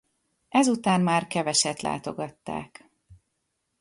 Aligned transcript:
Ezután 0.49 1.01
már 1.01 1.27
keveset 1.27 1.81
látogatták. 1.81 2.89